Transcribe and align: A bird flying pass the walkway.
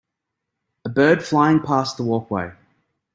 A 0.83 0.89
bird 0.89 1.21
flying 1.23 1.59
pass 1.59 1.93
the 1.93 2.01
walkway. 2.01 2.53